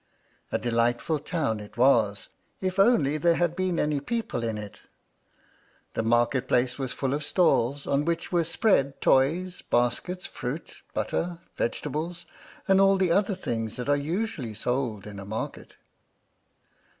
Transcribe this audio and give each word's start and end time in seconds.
A 0.51 0.57
delightful 0.57 1.19
town 1.19 1.59
it 1.59 1.77
was, 1.77 2.27
if 2.59 2.79
only 2.79 3.19
there 3.19 3.35
had 3.35 3.55
been 3.55 3.77
any 3.77 3.99
people 3.99 4.43
in 4.43 4.57
it! 4.57 4.81
The 5.93 6.01
market 6.01 6.47
place 6.47 6.79
was 6.79 6.91
full 6.91 7.13
of 7.13 7.23
stalls, 7.23 7.85
on 7.85 8.03
which 8.05 8.31
were 8.31 8.43
spread 8.43 8.99
toys, 8.99 9.61
baskets, 9.61 10.25
fruit, 10.25 10.81
butter, 10.95 11.37
vegetables, 11.55 12.25
and 12.67 12.81
all 12.81 12.97
the 12.97 13.11
other 13.11 13.35
things 13.35 13.75
that 13.75 13.89
are 13.89 13.95
usually 13.95 14.55
sold 14.55 15.05
in 15.05 15.19
a 15.19 15.23
market. 15.25 15.75